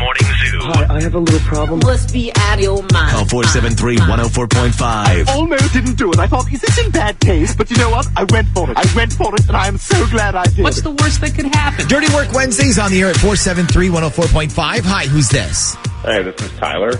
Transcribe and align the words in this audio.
Let's 0.00 0.20
see 0.20 0.30
Morning 0.30 0.36
Zoo. 0.50 0.58
Hi, 0.62 0.96
I 0.96 1.02
have 1.02 1.14
a 1.14 1.18
little 1.18 1.40
problem. 1.40 1.80
must 1.80 2.12
be 2.12 2.32
out 2.34 2.58
of 2.58 2.64
your 2.64 2.82
mind. 2.92 3.10
Call 3.10 3.24
473 3.26 3.96
104.5. 3.98 5.28
Almost 5.28 5.72
didn't 5.72 5.96
do 5.96 6.12
it. 6.12 6.18
I 6.18 6.26
thought, 6.26 6.52
is 6.52 6.60
this 6.60 6.78
in 6.84 6.90
bad 6.90 7.20
taste? 7.20 7.58
But 7.58 7.70
you 7.70 7.76
know 7.76 7.90
what? 7.90 8.06
I 8.16 8.24
went 8.24 8.48
for 8.48 8.70
it. 8.70 8.76
I 8.76 8.94
went 8.94 9.12
for 9.12 9.34
it, 9.34 9.46
and 9.46 9.56
I 9.56 9.68
am 9.68 9.78
so 9.78 10.06
glad 10.08 10.34
I 10.34 10.44
did. 10.44 10.62
What's 10.62 10.82
the 10.82 10.90
worst 10.90 11.20
that 11.20 11.34
could 11.34 11.46
happen? 11.54 11.86
Dirty 11.88 12.12
Work 12.14 12.32
Wednesdays 12.32 12.78
on 12.78 12.90
the 12.90 13.02
air 13.02 13.08
at 13.08 13.16
473 13.16 13.88
104.5. 13.88 14.80
Hi, 14.84 15.06
who's 15.06 15.28
this? 15.28 15.74
Hi, 15.74 16.22
this 16.22 16.40
is 16.40 16.50
Tyler. 16.58 16.92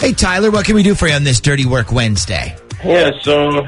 Hey, 0.00 0.12
Tyler, 0.12 0.50
what 0.50 0.66
can 0.66 0.74
we 0.74 0.82
do 0.82 0.94
for 0.94 1.08
you 1.08 1.14
on 1.14 1.24
this 1.24 1.40
Dirty 1.40 1.66
Work 1.66 1.92
Wednesday? 1.92 2.56
Yeah, 2.84 3.10
so 3.22 3.66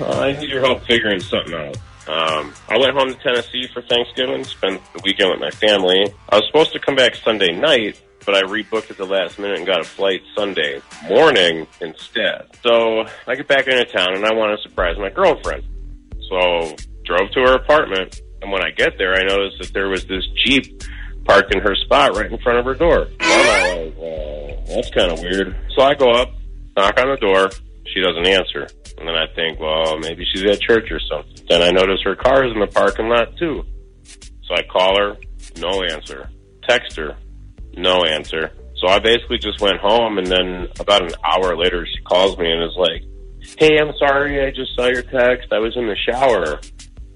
uh, 0.00 0.20
I 0.20 0.32
need 0.32 0.48
your 0.48 0.60
help 0.60 0.84
figuring 0.84 1.20
something 1.20 1.54
out. 1.54 1.76
Um, 2.06 2.52
I 2.68 2.76
went 2.78 2.96
home 2.96 3.08
to 3.08 3.18
Tennessee 3.22 3.66
for 3.72 3.82
Thanksgiving, 3.82 4.44
spent 4.44 4.80
the 4.92 5.00
weekend 5.04 5.30
with 5.30 5.40
my 5.40 5.50
family. 5.50 6.04
I 6.28 6.36
was 6.36 6.44
supposed 6.46 6.72
to 6.72 6.78
come 6.78 6.94
back 6.96 7.14
Sunday 7.14 7.52
night, 7.52 8.00
but 8.26 8.34
I 8.34 8.42
rebooked 8.42 8.90
at 8.90 8.98
the 8.98 9.06
last 9.06 9.38
minute 9.38 9.58
and 9.58 9.66
got 9.66 9.80
a 9.80 9.84
flight 9.84 10.20
Sunday 10.36 10.80
morning 11.08 11.66
instead. 11.80 12.46
So 12.62 13.04
I 13.26 13.34
get 13.34 13.48
back 13.48 13.66
into 13.66 13.84
town 13.86 14.16
and 14.16 14.24
I 14.26 14.34
want 14.34 14.58
to 14.58 14.68
surprise 14.68 14.96
my 14.98 15.10
girlfriend. 15.10 15.64
So 16.28 16.76
drove 17.04 17.30
to 17.32 17.40
her 17.40 17.54
apartment, 17.54 18.20
and 18.42 18.50
when 18.52 18.62
I 18.62 18.70
get 18.70 18.98
there, 18.98 19.14
I 19.14 19.22
noticed 19.22 19.58
that 19.60 19.72
there 19.72 19.88
was 19.88 20.04
this 20.06 20.24
Jeep 20.44 20.82
parked 21.24 21.54
in 21.54 21.62
her 21.62 21.74
spot 21.74 22.16
right 22.16 22.30
in 22.30 22.38
front 22.38 22.58
of 22.58 22.64
her 22.66 22.74
door. 22.74 23.08
I'm 23.20 23.86
like, 23.86 23.94
well, 23.96 24.62
that's 24.66 24.90
kind 24.90 25.10
of 25.10 25.20
weird. 25.20 25.56
So 25.74 25.82
I 25.82 25.94
go 25.94 26.10
up, 26.10 26.32
knock 26.76 26.98
on 26.98 27.08
the 27.08 27.16
door. 27.16 27.50
She 27.86 28.00
doesn't 28.00 28.26
answer. 28.26 28.68
And 29.04 29.14
then 29.14 29.20
I 29.20 29.26
think, 29.34 29.60
well, 29.60 29.98
maybe 29.98 30.24
she's 30.32 30.50
at 30.50 30.62
church 30.62 30.90
or 30.90 30.98
something. 30.98 31.44
Then 31.46 31.60
I 31.60 31.70
notice 31.72 32.00
her 32.04 32.16
car 32.16 32.46
is 32.46 32.54
in 32.54 32.60
the 32.60 32.66
parking 32.66 33.10
lot 33.10 33.36
too. 33.36 33.62
So 34.48 34.54
I 34.54 34.62
call 34.62 34.98
her, 34.98 35.16
no 35.58 35.82
answer. 35.82 36.30
Text 36.66 36.96
her, 36.96 37.14
no 37.76 38.04
answer. 38.04 38.50
So 38.80 38.88
I 38.88 39.00
basically 39.00 39.36
just 39.36 39.60
went 39.60 39.76
home 39.76 40.16
and 40.16 40.26
then 40.26 40.68
about 40.80 41.02
an 41.02 41.12
hour 41.22 41.54
later 41.54 41.84
she 41.84 42.02
calls 42.04 42.38
me 42.38 42.50
and 42.50 42.62
is 42.62 42.76
like, 42.78 43.02
Hey, 43.58 43.76
I'm 43.78 43.92
sorry, 43.98 44.42
I 44.42 44.50
just 44.50 44.74
saw 44.74 44.86
your 44.86 45.02
text. 45.02 45.52
I 45.52 45.58
was 45.58 45.76
in 45.76 45.86
the 45.86 45.96
shower. 45.96 46.60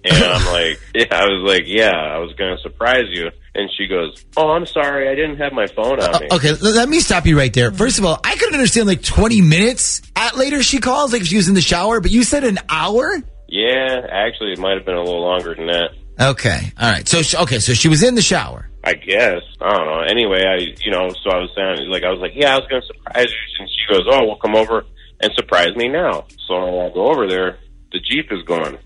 And 0.05 0.25
I'm 0.25 0.47
like, 0.47 0.81
yeah, 0.95 1.07
I 1.11 1.25
was 1.27 1.45
like, 1.47 1.65
yeah, 1.67 1.91
I 1.91 2.19
was 2.19 2.33
going 2.35 2.57
to 2.57 2.63
surprise 2.63 3.07
you. 3.11 3.31
And 3.55 3.69
she 3.77 3.89
goes, 3.89 4.25
oh, 4.37 4.51
I'm 4.51 4.67
sorry, 4.67 5.09
I 5.09 5.15
didn't 5.15 5.39
have 5.39 5.53
my 5.53 5.67
phone 5.67 6.01
on 6.01 6.15
uh, 6.15 6.19
me. 6.21 6.29
Okay, 6.31 6.53
let 6.55 6.89
me 6.89 7.01
stop 7.01 7.27
you 7.27 7.37
right 7.37 7.53
there. 7.53 7.73
First 7.73 7.99
of 7.99 8.05
all, 8.05 8.21
I 8.23 8.37
couldn't 8.37 8.55
understand 8.55 8.87
like 8.87 9.03
20 9.03 9.41
minutes 9.41 10.03
at 10.15 10.37
later 10.37 10.63
she 10.63 10.79
calls, 10.79 11.13
like 11.13 11.23
if 11.23 11.29
she 11.29 11.37
was 11.37 11.49
in 11.49 11.55
the 11.55 11.61
shower, 11.61 12.01
but 12.01 12.13
you 12.13 12.23
said 12.23 12.45
an 12.45 12.59
hour? 12.69 13.21
Yeah, 13.49 14.07
actually, 14.11 14.53
it 14.53 14.59
might 14.59 14.77
have 14.77 14.85
been 14.85 14.95
a 14.95 15.03
little 15.03 15.23
longer 15.23 15.55
than 15.55 15.67
that. 15.67 15.91
Okay, 16.21 16.73
all 16.79 16.91
right. 16.91 17.09
So, 17.09 17.23
she, 17.23 17.37
okay, 17.37 17.59
so 17.59 17.75
she 17.75 17.89
was 17.89 18.03
in 18.03 18.15
the 18.15 18.23
shower. 18.23 18.69
I 18.85 18.95
guess. 18.95 19.43
I 19.61 19.77
don't 19.77 19.87
know. 19.87 20.01
Anyway, 20.01 20.43
I, 20.45 20.57
you 20.85 20.91
know, 20.91 21.11
so 21.23 21.31
I 21.31 21.39
was 21.39 21.51
saying, 21.55 21.89
like, 21.91 22.05
I 22.05 22.11
was 22.11 22.21
like, 22.21 22.33
yeah, 22.35 22.55
I 22.55 22.59
was 22.59 22.69
going 22.69 22.83
to 22.83 22.87
surprise 22.87 23.27
you. 23.27 23.61
And 23.61 23.69
she 23.69 23.93
goes, 23.93 24.07
oh, 24.11 24.27
well, 24.27 24.37
come 24.37 24.55
over 24.55 24.85
and 25.21 25.33
surprise 25.35 25.75
me 25.77 25.89
now. 25.89 26.27
So 26.47 26.55
I 26.55 26.91
go 26.91 27.11
over 27.11 27.27
there. 27.29 27.59
The 27.93 28.01
Jeep 28.01 28.31
is 28.31 28.43
gone. 28.45 28.79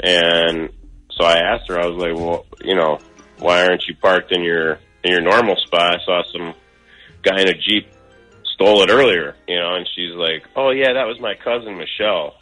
And 0.00 0.70
so 1.10 1.24
I 1.24 1.38
asked 1.38 1.68
her, 1.68 1.78
I 1.78 1.86
was 1.86 1.96
like, 1.96 2.14
well, 2.14 2.46
you 2.62 2.74
know, 2.74 2.98
why 3.38 3.64
aren't 3.64 3.86
you 3.88 3.96
parked 3.96 4.32
in 4.32 4.42
your, 4.42 4.78
in 5.04 5.12
your 5.12 5.22
normal 5.22 5.56
spot? 5.56 6.00
I 6.00 6.04
saw 6.04 6.22
some 6.32 6.54
guy 7.22 7.40
in 7.42 7.48
a 7.48 7.54
Jeep 7.54 7.88
stole 8.54 8.82
it 8.82 8.90
earlier, 8.90 9.36
you 9.46 9.58
know, 9.58 9.74
and 9.76 9.88
she's 9.94 10.14
like, 10.14 10.42
oh, 10.56 10.70
yeah, 10.70 10.92
that 10.94 11.06
was 11.06 11.20
my 11.20 11.34
cousin, 11.34 11.78
Michelle. 11.78 12.34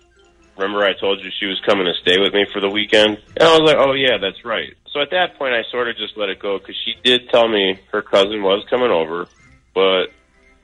Remember 0.56 0.82
I 0.82 0.94
told 0.98 1.22
you 1.22 1.30
she 1.38 1.46
was 1.46 1.60
coming 1.66 1.84
to 1.84 1.92
stay 2.00 2.18
with 2.18 2.32
me 2.32 2.46
for 2.50 2.60
the 2.60 2.70
weekend? 2.70 3.18
And 3.36 3.44
I 3.44 3.58
was 3.58 3.68
like, 3.68 3.76
oh, 3.78 3.92
yeah, 3.92 4.16
that's 4.18 4.42
right. 4.42 4.72
So 4.90 5.02
at 5.02 5.10
that 5.10 5.38
point, 5.38 5.52
I 5.52 5.62
sort 5.70 5.90
of 5.90 5.96
just 5.96 6.16
let 6.16 6.30
it 6.30 6.38
go 6.38 6.58
because 6.58 6.76
she 6.84 6.94
did 7.04 7.28
tell 7.28 7.46
me 7.46 7.78
her 7.92 8.00
cousin 8.00 8.42
was 8.42 8.64
coming 8.70 8.90
over. 8.90 9.28
But 9.74 10.06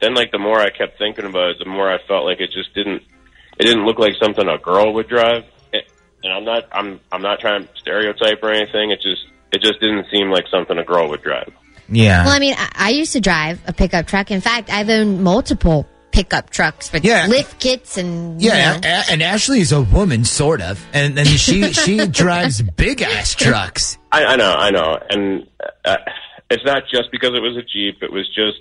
then, 0.01 0.15
like, 0.15 0.33
the 0.33 0.39
more 0.39 0.59
I 0.59 0.71
kept 0.71 0.97
thinking 0.97 1.27
about 1.27 1.51
it, 1.51 1.57
the 1.59 1.69
more 1.69 1.93
I 1.93 1.99
felt 2.09 2.25
like 2.25 2.41
it 2.41 2.51
just 2.51 2.73
didn't, 2.75 3.03
it 3.59 3.65
didn't 3.65 3.85
look 3.85 3.99
like 3.99 4.15
something 4.23 4.49
a 4.49 4.57
girl 4.57 4.95
would 4.95 5.09
drive. 5.09 5.45
It- 6.23 6.27
And 6.27 6.33
I'm 6.33 6.45
not, 6.45 6.69
I'm, 6.73 7.01
I'm 7.11 7.23
not 7.23 7.41
trying 7.41 7.65
to 7.65 7.69
stereotype 7.77 8.43
or 8.43 8.51
anything. 8.53 8.91
It 8.91 9.01
just, 9.01 9.23
it 9.53 9.61
just 9.61 9.81
didn't 9.81 10.07
seem 10.11 10.31
like 10.31 10.45
something 10.51 10.79
a 10.79 10.85
girl 10.85 11.09
would 11.11 11.23
drive. 11.23 11.53
Yeah. 11.89 12.25
Well, 12.25 12.35
I 12.35 12.39
mean, 12.39 12.55
I, 12.57 12.69
I 12.75 12.91
used 12.91 13.13
to 13.13 13.21
drive 13.21 13.61
a 13.67 13.73
pickup 13.73 14.07
truck. 14.07 14.31
In 14.31 14.41
fact, 14.41 14.71
I've 14.71 14.89
owned 14.89 15.23
multiple 15.23 15.87
pickup 16.11 16.51
trucks 16.51 16.93
with 16.93 17.05
Yeah. 17.05 17.27
lift 17.27 17.59
kits 17.59 17.97
and 17.99 18.41
you 18.41 18.51
yeah, 18.51 18.75
know. 18.79 18.81
a- 18.89 19.11
and 19.13 19.23
Ashley 19.23 19.61
is 19.61 19.73
a 19.73 19.81
woman, 19.83 20.25
sort 20.25 20.61
of, 20.61 20.85
and 20.93 21.19
and 21.19 21.27
she 21.27 21.73
she 21.85 22.07
drives 22.07 22.61
big 22.63 23.01
ass 23.03 23.35
trucks. 23.35 23.97
I, 24.11 24.25
I 24.27 24.37
know, 24.37 24.53
I 24.53 24.71
know, 24.71 24.99
and 25.09 25.47
uh, 25.87 25.97
it's 26.51 26.65
not 26.67 26.83
just 26.91 27.11
because 27.13 27.31
it 27.35 27.41
was 27.41 27.57
a 27.57 27.63
Jeep. 27.63 28.03
It 28.03 28.13
was 28.13 28.29
just, 28.29 28.59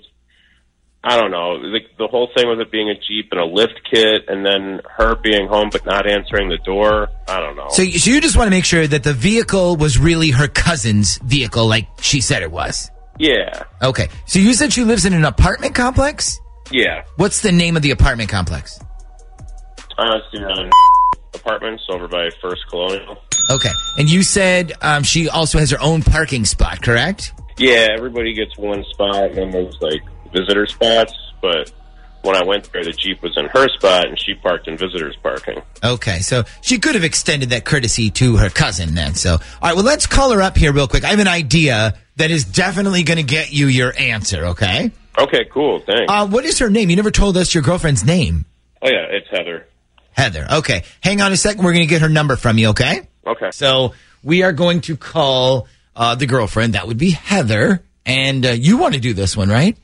I 1.04 1.16
don't 1.16 1.32
know, 1.32 1.58
the, 1.60 1.80
the 1.98 2.06
whole 2.06 2.28
thing 2.36 2.48
with 2.48 2.60
it 2.60 2.70
being 2.70 2.88
a 2.88 2.94
Jeep 2.94 3.28
and 3.32 3.40
a 3.40 3.44
lift 3.44 3.80
kit, 3.90 4.22
and 4.28 4.46
then 4.46 4.80
her 4.96 5.16
being 5.16 5.48
home 5.48 5.68
but 5.72 5.84
not 5.84 6.08
answering 6.08 6.48
the 6.48 6.58
door. 6.58 7.08
I 7.26 7.40
don't 7.40 7.56
know. 7.56 7.66
So, 7.70 7.82
so 7.84 8.10
you 8.10 8.20
just 8.20 8.36
want 8.36 8.46
to 8.46 8.50
make 8.50 8.64
sure 8.64 8.86
that 8.86 9.02
the 9.02 9.12
vehicle 9.12 9.76
was 9.76 9.98
really 9.98 10.30
her 10.30 10.46
cousin's 10.46 11.18
vehicle, 11.18 11.66
like 11.66 11.88
she 12.00 12.20
said 12.20 12.42
it 12.42 12.52
was. 12.52 12.88
yeah, 13.18 13.64
Okay. 13.82 14.08
So 14.26 14.38
you 14.38 14.54
said 14.54 14.72
she 14.72 14.84
lives 14.84 15.04
in 15.04 15.12
an 15.12 15.24
apartment 15.24 15.74
complex. 15.74 16.40
yeah. 16.70 17.02
What's 17.16 17.40
the 17.42 17.50
name 17.52 17.76
of 17.76 17.82
the 17.82 17.90
apartment 17.90 18.28
complex? 18.30 18.78
Uh, 19.98 20.18
it's 20.32 20.70
apartments 21.34 21.82
over 21.90 22.06
by 22.08 22.30
First 22.40 22.62
Colonial. 22.70 23.18
Okay. 23.50 23.70
And 23.98 24.08
you 24.10 24.22
said 24.22 24.72
um, 24.80 25.02
she 25.02 25.28
also 25.28 25.58
has 25.58 25.70
her 25.70 25.80
own 25.80 26.02
parking 26.02 26.44
spot, 26.44 26.80
correct? 26.80 27.32
Yeah, 27.58 27.88
everybody 27.96 28.32
gets 28.34 28.56
one 28.56 28.84
spot, 28.84 29.24
and 29.24 29.36
then 29.36 29.50
there's 29.50 29.76
like 29.80 30.02
visitor 30.32 30.66
spots. 30.66 31.14
But 31.40 31.70
when 32.22 32.36
I 32.36 32.44
went 32.44 32.72
there, 32.72 32.84
the 32.84 32.92
Jeep 32.92 33.22
was 33.22 33.36
in 33.36 33.46
her 33.46 33.68
spot, 33.68 34.06
and 34.06 34.20
she 34.20 34.34
parked 34.34 34.68
in 34.68 34.76
visitors 34.76 35.16
parking. 35.22 35.60
Okay. 35.82 36.20
So 36.20 36.44
she 36.60 36.78
could 36.78 36.94
have 36.94 37.04
extended 37.04 37.50
that 37.50 37.64
courtesy 37.64 38.10
to 38.12 38.36
her 38.36 38.48
cousin 38.48 38.94
then. 38.94 39.14
So, 39.14 39.32
all 39.32 39.38
right. 39.62 39.74
Well, 39.74 39.84
let's 39.84 40.06
call 40.06 40.30
her 40.32 40.40
up 40.42 40.56
here 40.56 40.72
real 40.72 40.88
quick. 40.88 41.04
I 41.04 41.08
have 41.08 41.18
an 41.18 41.28
idea 41.28 41.98
that 42.16 42.30
is 42.30 42.44
definitely 42.44 43.02
going 43.02 43.16
to 43.18 43.22
get 43.24 43.52
you 43.52 43.66
your 43.66 43.92
answer. 43.98 44.46
Okay. 44.46 44.90
Okay, 45.18 45.44
cool. 45.50 45.80
Thanks. 45.80 46.04
Uh, 46.08 46.26
what 46.26 46.44
is 46.44 46.58
her 46.60 46.70
name? 46.70 46.88
You 46.88 46.96
never 46.96 47.10
told 47.10 47.36
us 47.36 47.52
your 47.54 47.62
girlfriend's 47.62 48.04
name. 48.04 48.46
oh 48.80 48.88
yeah, 48.88 49.06
it's 49.10 49.28
Heather. 49.30 49.66
Heather. 50.12 50.46
Okay. 50.58 50.84
Hang 51.02 51.20
on 51.20 51.32
a 51.32 51.36
second. 51.36 51.64
We're 51.64 51.72
going 51.72 51.86
to 51.86 51.90
get 51.90 52.02
her 52.02 52.08
number 52.08 52.36
from 52.36 52.58
you. 52.58 52.68
Okay. 52.68 53.08
Okay. 53.26 53.50
So 53.50 53.94
we 54.22 54.42
are 54.42 54.52
going 54.52 54.82
to 54.82 54.96
call 54.96 55.66
uh, 55.96 56.14
the 56.14 56.26
girlfriend. 56.26 56.74
That 56.74 56.86
would 56.86 56.98
be 56.98 57.10
Heather. 57.10 57.82
And 58.04 58.44
uh, 58.44 58.50
you 58.50 58.78
want 58.78 58.94
to 58.94 59.00
do 59.00 59.14
this 59.14 59.36
one, 59.36 59.48
right? 59.48 59.76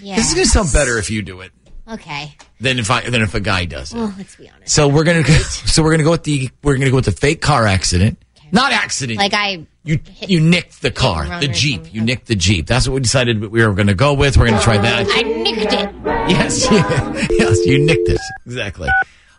Yeah. 0.00 0.16
This 0.16 0.28
is 0.28 0.34
going 0.34 0.44
to 0.44 0.50
sound 0.50 0.72
better 0.72 0.98
if 0.98 1.10
you 1.10 1.22
do 1.22 1.40
it 1.40 1.52
Okay. 1.88 2.34
than 2.60 2.78
if 2.78 2.90
I 2.90 3.08
than 3.08 3.22
if 3.22 3.34
a 3.34 3.40
guy 3.40 3.64
does 3.66 3.92
it. 3.92 3.96
Well, 3.96 4.12
let's 4.16 4.36
be 4.36 4.48
honest. 4.48 4.72
So 4.74 4.88
we're 4.88 5.04
gonna 5.04 5.24
so 5.24 5.82
we're 5.82 5.90
gonna 5.92 6.02
go 6.04 6.12
with 6.12 6.24
the 6.24 6.50
we're 6.62 6.76
gonna 6.78 6.90
go 6.90 6.96
with 6.96 7.04
the 7.04 7.12
fake 7.12 7.40
car 7.42 7.66
accident. 7.66 8.18
Not 8.52 8.72
accident. 8.72 9.18
Like 9.18 9.34
I, 9.34 9.66
you 9.82 9.98
you 10.20 10.40
nicked 10.40 10.80
the 10.80 10.90
car, 10.90 11.40
the 11.40 11.48
Jeep. 11.48 11.92
You 11.92 12.00
nicked 12.02 12.26
the 12.26 12.36
Jeep. 12.36 12.66
That's 12.66 12.86
what 12.88 12.94
we 12.94 13.00
decided 13.00 13.40
we 13.50 13.66
were 13.66 13.74
gonna 13.74 13.94
go 13.94 14.14
with. 14.14 14.36
We're 14.36 14.46
gonna 14.48 14.62
try 14.62 14.78
that. 14.78 15.06
I 15.10 15.22
nicked 15.22 15.72
it. 15.72 15.90
Yes, 16.30 16.66
yes, 17.30 17.66
you 17.66 17.78
nicked 17.84 18.08
it 18.08 18.20
exactly. 18.46 18.88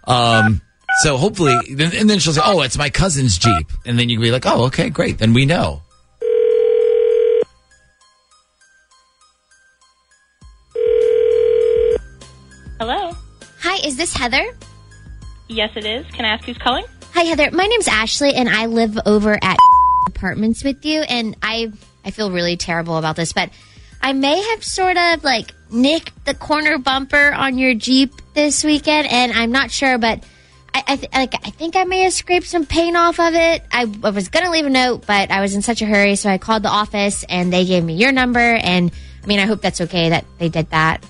Um, 0.03 0.61
so 1.01 1.17
hopefully, 1.17 1.55
and 1.69 2.09
then 2.09 2.19
she'll 2.19 2.33
say, 2.33 2.41
"Oh, 2.43 2.61
it's 2.61 2.77
my 2.77 2.89
cousin's 2.89 3.37
Jeep," 3.37 3.71
and 3.85 3.97
then 3.97 4.09
you 4.09 4.17
can 4.17 4.23
be 4.23 4.31
like, 4.31 4.45
"Oh, 4.45 4.65
okay, 4.65 4.89
great, 4.89 5.17
then 5.17 5.33
we 5.33 5.45
know." 5.45 5.81
Hello. 12.79 13.15
Hi, 13.61 13.75
is 13.87 13.95
this 13.95 14.13
Heather? 14.13 14.43
Yes, 15.47 15.71
it 15.77 15.85
is. 15.85 16.05
Can 16.07 16.25
I 16.25 16.29
ask 16.29 16.43
who's 16.43 16.57
calling? 16.57 16.85
Hi, 17.13 17.23
Heather. 17.23 17.49
My 17.51 17.65
name's 17.65 17.87
Ashley, 17.87 18.33
and 18.35 18.49
I 18.49 18.65
live 18.65 18.99
over 19.05 19.39
at 19.41 19.57
apartments 20.07 20.61
with 20.61 20.83
you. 20.83 21.01
And 21.01 21.37
I, 21.41 21.71
I 22.03 22.11
feel 22.11 22.31
really 22.31 22.57
terrible 22.57 22.97
about 22.97 23.15
this, 23.15 23.31
but 23.31 23.49
I 24.01 24.11
may 24.11 24.41
have 24.41 24.61
sort 24.61 24.97
of 24.97 25.23
like 25.23 25.53
nicked 25.71 26.25
the 26.25 26.33
corner 26.33 26.77
bumper 26.77 27.31
on 27.31 27.57
your 27.57 27.75
Jeep 27.75 28.11
this 28.33 28.61
weekend, 28.65 29.07
and 29.09 29.31
I'm 29.31 29.53
not 29.53 29.71
sure, 29.71 29.97
but 29.97 30.21
I, 30.73 30.83
I, 30.85 30.95
th- 30.97 31.13
like, 31.13 31.33
I 31.47 31.51
think 31.51 31.77
I 31.77 31.85
may 31.85 32.01
have 32.01 32.11
scraped 32.11 32.47
some 32.47 32.65
paint 32.65 32.97
off 32.97 33.21
of 33.21 33.33
it. 33.35 33.63
I, 33.71 33.89
I 34.03 34.09
was 34.09 34.27
going 34.27 34.43
to 34.43 34.51
leave 34.51 34.65
a 34.65 34.69
note, 34.69 35.05
but 35.07 35.31
I 35.31 35.39
was 35.39 35.55
in 35.55 35.61
such 35.61 35.81
a 35.81 35.85
hurry. 35.85 36.17
So 36.17 36.29
I 36.29 36.37
called 36.37 36.63
the 36.63 36.69
office 36.69 37.23
and 37.29 37.53
they 37.53 37.63
gave 37.63 37.85
me 37.85 37.93
your 37.93 38.11
number. 38.11 38.39
And 38.39 38.91
I 39.23 39.27
mean, 39.27 39.39
I 39.39 39.45
hope 39.45 39.61
that's 39.61 39.79
okay 39.79 40.09
that 40.09 40.25
they 40.39 40.49
did 40.49 40.69
that. 40.71 41.01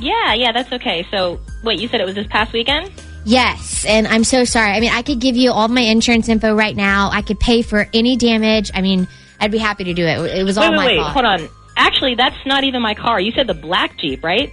Yeah, 0.00 0.34
yeah, 0.34 0.52
that's 0.52 0.72
okay. 0.72 1.06
So, 1.10 1.40
wait, 1.62 1.80
you 1.80 1.88
said 1.88 2.00
it 2.00 2.06
was 2.06 2.14
this 2.14 2.26
past 2.26 2.52
weekend? 2.52 2.90
Yes. 3.24 3.84
And 3.84 4.06
I'm 4.06 4.24
so 4.24 4.44
sorry. 4.44 4.70
I 4.72 4.80
mean, 4.80 4.92
I 4.92 5.02
could 5.02 5.20
give 5.20 5.36
you 5.36 5.52
all 5.52 5.68
my 5.68 5.82
insurance 5.82 6.28
info 6.28 6.54
right 6.54 6.74
now. 6.74 7.10
I 7.12 7.22
could 7.22 7.38
pay 7.38 7.62
for 7.62 7.86
any 7.92 8.16
damage. 8.16 8.70
I 8.74 8.80
mean, 8.80 9.06
I'd 9.38 9.50
be 9.50 9.58
happy 9.58 9.84
to 9.84 9.94
do 9.94 10.04
it. 10.04 10.38
It 10.38 10.44
was 10.44 10.56
all 10.56 10.70
wait, 10.70 10.70
wait, 10.70 10.76
my 10.76 10.86
wait. 10.86 10.96
fault. 10.98 11.12
Hold 11.12 11.24
on. 11.26 11.48
Actually, 11.76 12.14
that's 12.14 12.36
not 12.46 12.64
even 12.64 12.82
my 12.82 12.94
car. 12.94 13.20
You 13.20 13.32
said 13.32 13.46
the 13.46 13.54
black 13.54 13.98
Jeep, 13.98 14.24
right? 14.24 14.52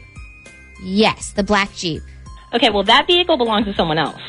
Yes, 0.83 1.31
the 1.31 1.43
black 1.43 1.73
Jeep. 1.73 2.01
Okay, 2.53 2.69
well, 2.69 2.83
that 2.83 3.07
vehicle 3.07 3.37
belongs 3.37 3.65
to 3.65 3.73
someone 3.73 3.97
else. 3.97 4.21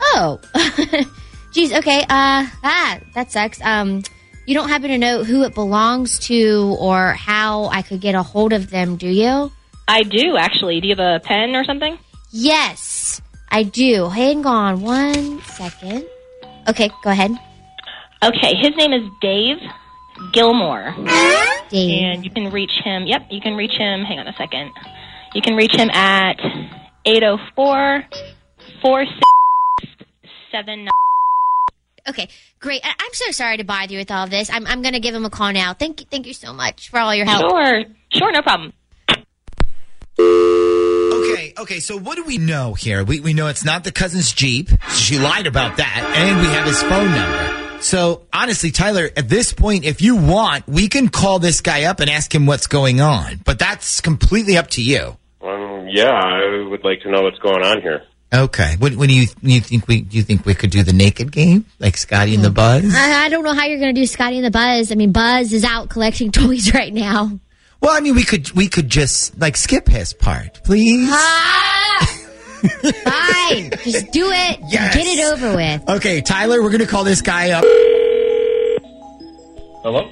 Oh, 0.00 0.40
geez. 1.52 1.72
Okay. 1.72 2.00
Uh, 2.02 2.46
ah, 2.62 2.98
that 3.14 3.30
sucks. 3.30 3.60
Um, 3.62 4.02
you 4.46 4.54
don't 4.54 4.68
happen 4.68 4.88
to 4.88 4.98
know 4.98 5.24
who 5.24 5.42
it 5.44 5.54
belongs 5.54 6.18
to 6.20 6.76
or 6.78 7.12
how 7.14 7.66
I 7.66 7.82
could 7.82 8.00
get 8.00 8.14
a 8.14 8.22
hold 8.22 8.52
of 8.52 8.70
them, 8.70 8.96
do 8.96 9.08
you? 9.08 9.50
I 9.86 10.02
do, 10.02 10.36
actually. 10.36 10.80
Do 10.80 10.88
you 10.88 10.96
have 10.96 11.20
a 11.22 11.24
pen 11.24 11.54
or 11.54 11.64
something? 11.64 11.98
Yes, 12.30 13.20
I 13.50 13.62
do. 13.64 14.08
Hang 14.08 14.46
on 14.46 14.80
one 14.80 15.40
second. 15.42 16.06
Okay, 16.68 16.90
go 17.02 17.10
ahead. 17.10 17.30
Okay, 18.22 18.54
his 18.56 18.74
name 18.76 18.92
is 18.92 19.02
Dave 19.20 19.58
Gilmore. 20.32 20.94
Dave. 21.68 22.02
And 22.04 22.24
you 22.24 22.30
can 22.30 22.50
reach 22.50 22.72
him. 22.82 23.06
Yep, 23.06 23.26
you 23.30 23.40
can 23.40 23.54
reach 23.56 23.72
him. 23.72 24.04
Hang 24.04 24.18
on 24.18 24.26
a 24.26 24.32
second. 24.34 24.72
You 25.34 25.42
can 25.42 25.54
reach 25.56 25.74
him 25.74 25.90
at 25.90 26.38
804 27.04 28.04
4679. 28.80 30.88
Okay, 32.08 32.28
great. 32.60 32.80
I- 32.84 32.94
I'm 32.98 33.12
so 33.12 33.30
sorry 33.32 33.56
to 33.58 33.64
bother 33.64 33.92
you 33.92 33.98
with 33.98 34.10
all 34.10 34.26
this. 34.26 34.50
I'm, 34.50 34.66
I'm 34.66 34.82
going 34.82 34.94
to 34.94 35.00
give 35.00 35.14
him 35.14 35.24
a 35.24 35.30
call 35.30 35.52
now. 35.52 35.74
Thank 35.74 36.00
you, 36.00 36.06
thank 36.10 36.26
you 36.26 36.34
so 36.34 36.52
much 36.52 36.88
for 36.90 36.98
all 36.98 37.14
your 37.14 37.26
help. 37.26 37.40
Sure, 37.50 37.84
sure, 38.10 38.32
no 38.32 38.42
problem. 38.42 38.72
Okay, 41.64 41.74
okay. 41.74 41.80
So 41.80 41.98
what 41.98 42.16
do 42.16 42.24
we 42.24 42.38
know 42.38 42.74
here? 42.74 43.04
We 43.04 43.20
we 43.20 43.32
know 43.32 43.48
it's 43.48 43.64
not 43.64 43.84
the 43.84 43.92
cousin's 43.92 44.32
Jeep. 44.32 44.68
She 44.92 45.18
lied 45.18 45.46
about 45.46 45.78
that, 45.78 46.14
and 46.16 46.40
we 46.40 46.46
have 46.48 46.66
his 46.66 46.82
phone 46.82 47.10
number. 47.10 47.80
So 47.82 48.22
honestly, 48.32 48.70
Tyler, 48.70 49.10
at 49.16 49.28
this 49.28 49.52
point, 49.52 49.84
if 49.84 50.00
you 50.00 50.16
want, 50.16 50.66
we 50.68 50.88
can 50.88 51.08
call 51.08 51.38
this 51.38 51.60
guy 51.60 51.84
up 51.84 52.00
and 52.00 52.10
ask 52.10 52.34
him 52.34 52.46
what's 52.46 52.66
going 52.66 53.00
on. 53.00 53.40
But 53.44 53.58
that's 53.58 54.00
completely 54.00 54.56
up 54.56 54.68
to 54.70 54.82
you. 54.82 55.16
Um, 55.42 55.88
yeah, 55.88 56.10
I 56.10 56.66
would 56.68 56.84
like 56.84 57.00
to 57.02 57.10
know 57.10 57.22
what's 57.22 57.38
going 57.38 57.64
on 57.64 57.82
here. 57.82 58.02
Okay. 58.32 58.76
When, 58.78 58.98
when 58.98 59.08
do 59.08 59.14
you 59.14 59.26
when 59.40 59.52
you 59.52 59.60
think 59.60 59.86
we 59.88 60.02
do 60.02 60.16
you 60.16 60.22
think 60.22 60.44
we 60.44 60.54
could 60.54 60.70
do 60.70 60.82
the 60.82 60.92
naked 60.92 61.32
game 61.32 61.64
like 61.78 61.96
Scotty 61.96 62.34
and 62.34 62.44
the 62.44 62.50
Buzz? 62.50 62.94
I, 62.94 63.24
I 63.24 63.28
don't 63.28 63.44
know 63.44 63.54
how 63.54 63.64
you're 63.64 63.78
going 63.78 63.94
to 63.94 64.00
do 64.00 64.06
Scotty 64.06 64.36
and 64.36 64.44
the 64.44 64.50
Buzz. 64.50 64.92
I 64.92 64.96
mean, 64.96 65.12
Buzz 65.12 65.52
is 65.52 65.64
out 65.64 65.88
collecting 65.88 66.30
toys 66.40 66.74
right 66.74 66.92
now. 66.92 67.38
Well, 67.84 67.94
I 67.94 68.00
mean, 68.00 68.14
we 68.14 68.24
could 68.24 68.50
we 68.52 68.68
could 68.68 68.88
just 68.88 69.38
like 69.38 69.58
skip 69.58 69.88
his 69.88 70.14
part, 70.14 70.64
please. 70.64 71.10
Ah! 71.12 71.53
Fine. 72.68 73.70
Just 73.84 74.10
do 74.12 74.30
it. 74.30 74.58
Yes. 74.68 74.94
Get 74.94 75.06
it 75.06 75.24
over 75.32 75.54
with. 75.56 75.88
Okay, 75.98 76.20
Tyler, 76.20 76.62
we're 76.62 76.70
gonna 76.70 76.86
call 76.86 77.04
this 77.04 77.20
guy 77.22 77.50
up. 77.50 77.64
Hello? 79.82 80.08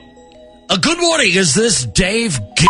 Uh, 0.69 0.77
good 0.77 0.99
morning. 1.01 1.31
Is 1.33 1.55
this 1.55 1.85
Dave? 1.85 2.39
G- 2.59 2.67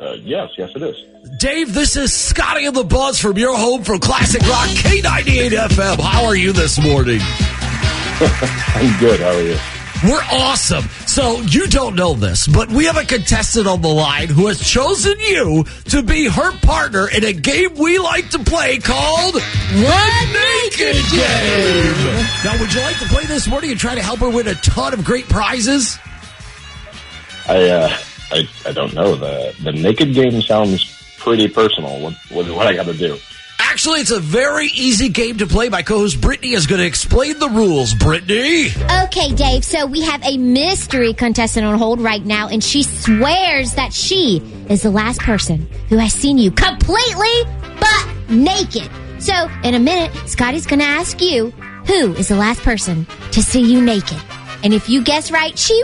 Uh, 0.00 0.12
yes, 0.22 0.50
yes, 0.58 0.70
it 0.74 0.82
is. 0.82 0.96
Dave, 1.40 1.72
this 1.72 1.96
is 1.96 2.12
Scotty 2.12 2.66
and 2.66 2.76
the 2.76 2.84
Buzz 2.84 3.18
from 3.20 3.36
your 3.38 3.56
home 3.56 3.82
for 3.84 3.98
Classic 3.98 4.42
Rock 4.42 4.68
K98 4.68 5.50
FM. 5.52 5.98
How 6.00 6.24
are 6.24 6.36
you 6.36 6.52
this 6.52 6.78
morning? 6.82 7.20
I'm 8.74 8.98
good. 9.00 9.20
How 9.20 9.30
are 9.34 9.42
you? 9.42 9.56
We're 10.04 10.22
awesome. 10.30 10.84
So 11.16 11.40
you 11.40 11.66
don't 11.68 11.94
know 11.94 12.12
this, 12.12 12.46
but 12.46 12.68
we 12.68 12.84
have 12.84 12.98
a 12.98 13.04
contestant 13.06 13.66
on 13.66 13.80
the 13.80 13.88
line 13.88 14.28
who 14.28 14.48
has 14.48 14.60
chosen 14.60 15.18
you 15.18 15.64
to 15.86 16.02
be 16.02 16.28
her 16.28 16.52
partner 16.58 17.08
in 17.08 17.24
a 17.24 17.32
game 17.32 17.74
we 17.76 17.98
like 17.98 18.28
to 18.32 18.38
play 18.38 18.76
called 18.76 19.32
One 19.32 20.32
Naked 20.34 20.94
Game. 21.10 22.26
Now, 22.44 22.60
would 22.60 22.70
you 22.70 22.82
like 22.82 22.98
to 22.98 23.06
play 23.08 23.24
this 23.24 23.48
morning 23.48 23.70
and 23.70 23.80
try 23.80 23.94
to 23.94 24.02
help 24.02 24.18
her 24.18 24.28
win 24.28 24.46
a 24.46 24.56
ton 24.56 24.92
of 24.92 25.06
great 25.06 25.26
prizes? 25.26 25.98
I, 27.48 27.66
uh, 27.66 27.96
I, 28.30 28.48
I 28.66 28.72
don't 28.72 28.92
know. 28.92 29.16
The, 29.16 29.54
the 29.62 29.72
naked 29.72 30.12
game 30.12 30.42
sounds 30.42 30.84
pretty 31.16 31.48
personal. 31.48 31.98
What, 31.98 32.12
what, 32.28 32.46
what 32.50 32.66
I 32.66 32.74
got 32.74 32.84
to 32.84 32.94
do? 32.94 33.16
Actually, 33.58 34.00
it's 34.00 34.10
a 34.10 34.20
very 34.20 34.66
easy 34.66 35.08
game 35.08 35.38
to 35.38 35.46
play. 35.46 35.68
My 35.68 35.82
co-host 35.82 36.20
Brittany 36.20 36.52
is 36.52 36.66
going 36.66 36.80
to 36.80 36.86
explain 36.86 37.38
the 37.38 37.48
rules. 37.48 37.94
Brittany. 37.94 38.68
Okay, 39.04 39.34
Dave. 39.34 39.64
So 39.64 39.86
we 39.86 40.02
have 40.02 40.22
a 40.24 40.36
mystery 40.36 41.12
contestant 41.14 41.66
on 41.66 41.78
hold 41.78 42.00
right 42.00 42.24
now, 42.24 42.48
and 42.48 42.62
she 42.62 42.82
swears 42.82 43.74
that 43.74 43.92
she 43.92 44.38
is 44.68 44.82
the 44.82 44.90
last 44.90 45.20
person 45.20 45.68
who 45.88 45.96
has 45.96 46.12
seen 46.12 46.38
you 46.38 46.50
completely 46.50 47.44
but 47.80 48.30
naked. 48.30 48.90
So 49.18 49.48
in 49.64 49.74
a 49.74 49.80
minute, 49.80 50.14
Scotty's 50.28 50.66
going 50.66 50.80
to 50.80 50.86
ask 50.86 51.20
you 51.20 51.50
who 51.86 52.14
is 52.14 52.28
the 52.28 52.36
last 52.36 52.62
person 52.62 53.06
to 53.32 53.42
see 53.42 53.60
you 53.60 53.80
naked. 53.80 54.20
And 54.64 54.74
if 54.74 54.88
you 54.88 55.02
guess 55.02 55.30
right, 55.30 55.56
she 55.56 55.80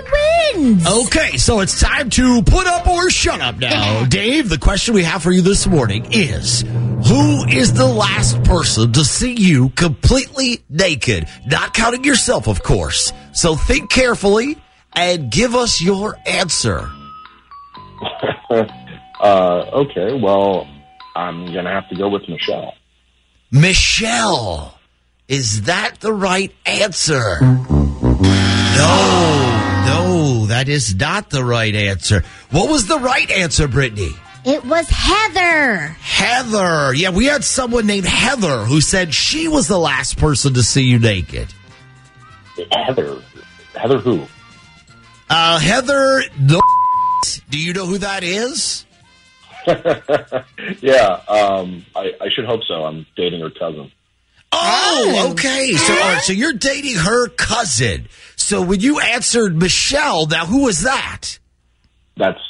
wins. 0.54 0.86
Okay, 0.86 1.36
so 1.36 1.60
it's 1.60 1.80
time 1.80 2.10
to 2.10 2.42
put 2.42 2.66
up 2.66 2.86
or 2.86 3.10
shut 3.10 3.40
up 3.40 3.58
now. 3.58 4.04
Dave, 4.08 4.48
the 4.48 4.58
question 4.58 4.94
we 4.94 5.04
have 5.04 5.22
for 5.22 5.30
you 5.30 5.42
this 5.42 5.66
morning 5.66 6.06
is 6.10 6.64
Who 7.06 7.44
is 7.49 7.72
the 7.72 7.87
last 7.87 8.43
person 8.44 8.93
to 8.93 9.04
see 9.04 9.32
you 9.32 9.70
completely 9.70 10.62
naked? 10.69 11.28
Not 11.46 11.75
counting 11.75 12.04
yourself, 12.04 12.46
of 12.46 12.62
course. 12.62 13.12
So 13.32 13.56
think 13.56 13.90
carefully 13.90 14.56
and 14.93 15.31
give 15.31 15.54
us 15.54 15.81
your 15.81 16.16
answer. 16.26 16.88
Uh, 19.22 19.70
okay, 19.72 20.20
well, 20.20 20.66
I'm 21.14 21.46
going 21.52 21.64
to 21.64 21.70
have 21.70 21.88
to 21.90 21.94
go 21.94 22.08
with 22.08 22.28
Michelle. 22.28 22.75
Michelle. 23.52 24.76
Is 25.28 25.62
that 25.62 26.00
the 26.00 26.12
right 26.12 26.52
answer? 26.66 27.40
No, 27.40 27.62
no, 29.87 30.46
that 30.46 30.69
is 30.69 30.96
not 30.96 31.31
the 31.31 31.44
right 31.44 31.72
answer. 31.72 32.25
What 32.50 32.69
was 32.69 32.88
the 32.88 32.98
right 32.98 33.31
answer, 33.31 33.69
Brittany? 33.69 34.10
It 34.44 34.65
was 34.65 34.89
Heather. 34.89 35.89
Heather. 36.00 36.93
Yeah, 36.94 37.11
we 37.11 37.27
had 37.27 37.44
someone 37.44 37.87
named 37.87 38.06
Heather 38.06 38.65
who 38.65 38.81
said 38.81 39.15
she 39.15 39.47
was 39.47 39.69
the 39.69 39.79
last 39.79 40.19
person 40.19 40.55
to 40.55 40.62
see 40.62 40.83
you 40.83 40.99
naked. 40.99 41.55
Heather. 42.73 43.23
Heather 43.75 43.99
who? 43.99 44.27
Uh, 45.31 45.59
Heather, 45.59 46.22
no. 46.41 46.61
Do 47.51 47.58
you 47.58 47.72
know 47.72 47.87
who 47.87 47.99
that 47.99 48.25
is? 48.25 48.84
yeah, 50.81 51.20
um, 51.29 51.84
I, 51.94 52.11
I 52.20 52.29
should 52.34 52.44
hope 52.44 52.65
so. 52.67 52.84
I'm 52.84 53.06
dating 53.17 53.41
her 53.41 53.51
cousin. 53.51 53.93
Oh, 54.51 55.31
okay. 55.32 55.72
So, 55.72 55.93
all 55.94 55.99
right, 56.01 56.20
so 56.20 56.32
you're 56.32 56.53
dating 56.53 56.96
her 56.96 57.29
cousin. 57.29 58.08
So 58.37 58.61
when 58.61 58.81
you 58.81 59.01
answered 59.01 59.56
Michelle, 59.56 60.27
now 60.27 60.46
who 60.46 60.65
was 60.65 60.82
that? 60.82 61.39
That's 62.17 62.41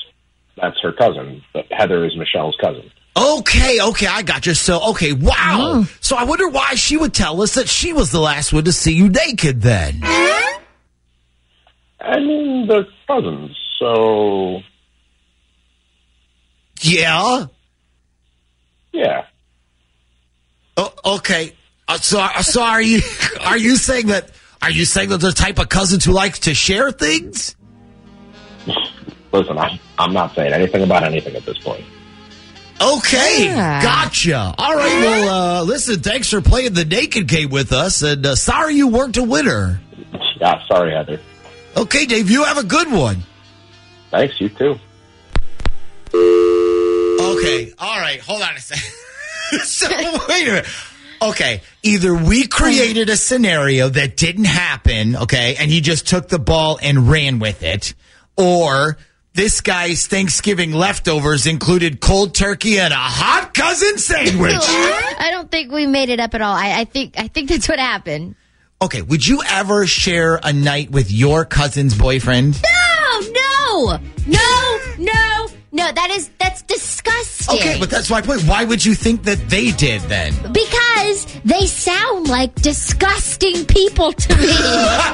that's 0.57 0.81
her 0.83 0.93
cousin. 0.93 1.43
But 1.53 1.67
Heather 1.71 2.05
is 2.05 2.17
Michelle's 2.17 2.57
cousin. 2.61 2.91
Okay, 3.17 3.79
okay, 3.81 4.07
I 4.07 4.23
got 4.23 4.47
you. 4.47 4.55
So, 4.55 4.91
okay, 4.91 5.13
wow. 5.13 5.85
So 6.01 6.17
I 6.17 6.25
wonder 6.25 6.49
why 6.49 6.75
she 6.77 6.97
would 6.97 7.13
tell 7.13 7.43
us 7.43 7.55
that 7.57 7.69
she 7.69 7.93
was 7.93 8.11
the 8.11 8.21
last 8.21 8.53
one 8.53 8.65
to 8.65 8.73
see 8.73 8.95
you 8.95 9.09
naked 9.11 9.61
then. 9.61 10.01
I 12.01 12.19
mean, 12.19 12.67
they're 12.67 12.87
cousins, 13.07 13.57
so 13.79 14.61
Yeah. 16.81 17.47
yeah. 18.93 19.27
Oh, 20.77 20.93
okay. 21.17 21.53
Uh, 21.87 21.99
so, 21.99 22.19
uh, 22.19 22.43
so 22.43 22.63
are 22.63 22.81
you 22.83 23.03
are 23.43 23.59
you 23.59 23.77
saying 23.77 24.07
that 24.07 24.31
are 24.63 24.71
you 24.71 24.85
saying 24.85 25.11
that 25.11 25.19
the 25.21 25.33
type 25.33 25.59
of 25.59 25.69
cousins 25.69 26.05
who 26.05 26.13
likes 26.13 26.41
to 26.41 26.55
share 26.55 26.91
things? 26.93 27.57
Listen, 29.33 29.59
I'm 29.59 29.79
I'm 29.99 30.13
not 30.13 30.35
saying 30.35 30.53
anything 30.53 30.83
about 30.83 31.05
anything 31.05 31.35
at 31.37 31.45
this 31.47 31.59
point. 31.59 31.85
Okay, 32.81 33.45
Yeah. 33.47 33.81
gotcha. 33.83 34.55
All 34.59 34.75
right, 34.75 35.05
well, 35.05 35.61
uh, 35.61 35.65
listen, 35.65 36.01
thanks 36.01 36.29
for 36.31 36.41
playing 36.41 36.73
the 36.73 36.85
naked 36.85 37.29
game 37.29 37.51
with 37.51 37.73
us, 37.73 38.03
and 38.03 38.27
uh, 38.27 38.35
sorry 38.35 38.75
you 38.75 38.89
weren't 38.89 39.17
a 39.17 39.23
winner. 39.23 39.81
Yeah, 40.41 40.61
sorry, 40.67 40.93
Heather. 40.93 41.21
Okay, 41.77 42.07
Dave, 42.07 42.29
you 42.31 42.43
have 42.45 42.59
a 42.59 42.65
good 42.65 42.91
one. 42.91 43.23
Thanks, 44.11 44.41
you 44.41 44.49
too. 44.49 44.77
Okay, 46.15 47.73
all 47.79 48.01
right, 48.01 48.21
hold 48.21 48.43
on 48.43 48.55
a 48.57 48.61
second. 48.61 48.93
so, 49.65 49.89
wait 50.29 50.43
a 50.49 50.51
minute. 50.51 50.67
Okay, 51.23 51.63
either 51.85 52.13
we 52.15 52.49
created 52.49 53.09
a 53.09 53.17
scenario 53.17 53.89
that 53.89 54.17
didn't 54.17 54.47
happen, 54.47 55.15
okay, 55.17 55.55
and 55.59 55.71
he 55.71 55.81
just 55.81 56.09
took 56.09 56.29
the 56.29 56.39
ball 56.41 56.79
and 56.83 57.09
ran 57.09 57.39
with 57.39 57.63
it, 57.63 57.95
or 58.37 58.99
this 59.35 59.61
guy's 59.63 60.07
Thanksgiving 60.07 60.73
leftovers 60.73 61.47
included 61.47 62.01
cold 62.01 62.35
turkey 62.35 62.79
and 62.79 62.93
a 62.93 62.97
hot 62.97 63.55
cousin 63.55 63.99
sandwich. 63.99 64.55
I 64.59 65.29
don't 65.31 65.51
think 65.51 65.73
we 65.73 65.87
made 65.87 66.09
it 66.11 66.21
up 66.21 66.35
at 66.35 66.43
all. 66.43 66.55
I, 66.55 66.81
I 66.81 66.85
think 66.85 67.15
I 67.19 67.29
think 67.29 67.49
that's 67.49 67.69
what 67.69 67.79
happened. 67.79 68.35
okay, 68.83 69.01
would 69.01 69.27
you 69.27 69.43
ever 69.49 69.87
share 69.87 70.39
a 70.43 70.53
night 70.53 70.91
with 70.91 71.11
your 71.11 71.45
cousin's 71.45 71.97
boyfriend? 71.97 72.61
No, 72.63 73.21
no, 73.21 73.87
no, 73.87 73.99
no, 74.27 74.52
no. 75.73 75.91
That 75.93 76.11
is 76.11 76.31
that's 76.39 76.63
disgusting. 76.63 77.57
Okay, 77.59 77.77
but 77.81 77.91
that's 77.91 78.11
my 78.11 78.21
point. 78.23 78.43
Why 78.43 78.65
would 78.65 78.85
you 78.85 78.95
think 78.95 79.25
that 79.25 79.39
they 79.49 79.71
did 79.73 80.01
then? 80.03 80.33
because 80.53 81.27
they 81.45 81.67
sound 81.67 82.29
like 82.29 82.55
disgusting 82.57 83.65
people 83.67 84.13
to 84.13 84.37
me. 84.37 84.47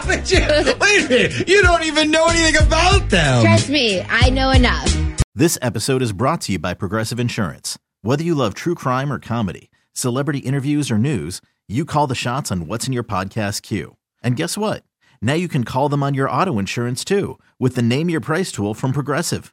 But 0.06 0.30
you- 0.30 0.74
Wait 0.80 1.04
a 1.04 1.08
minute. 1.08 1.48
You 1.48 1.62
don't 1.62 1.84
even 1.84 2.10
know 2.10 2.26
anything 2.28 2.66
about 2.66 3.08
them. 3.08 3.42
Trust 3.44 3.68
me, 3.70 4.02
I 4.08 4.30
know 4.30 4.50
enough. 4.50 4.94
This 5.34 5.56
episode 5.62 6.02
is 6.02 6.12
brought 6.12 6.40
to 6.42 6.52
you 6.52 6.58
by 6.58 6.74
Progressive 6.74 7.18
Insurance. 7.20 7.78
Whether 8.02 8.24
you 8.24 8.34
love 8.34 8.54
true 8.54 8.74
crime 8.74 9.12
or 9.12 9.18
comedy, 9.18 9.70
celebrity 9.92 10.40
interviews 10.40 10.90
or 10.90 10.98
news, 10.98 11.40
you 11.68 11.84
call 11.84 12.06
the 12.06 12.14
shots 12.14 12.50
on 12.52 12.66
what's 12.66 12.86
in 12.86 12.92
your 12.92 13.04
podcast 13.04 13.62
queue. 13.62 13.96
And 14.22 14.36
guess 14.36 14.56
what? 14.58 14.82
Now 15.22 15.34
you 15.34 15.48
can 15.48 15.64
call 15.64 15.88
them 15.88 16.02
on 16.02 16.14
your 16.14 16.30
auto 16.30 16.58
insurance 16.58 17.04
too 17.04 17.38
with 17.58 17.74
the 17.76 17.82
Name 17.82 18.10
Your 18.10 18.20
Price 18.20 18.50
tool 18.52 18.74
from 18.74 18.92
Progressive. 18.92 19.52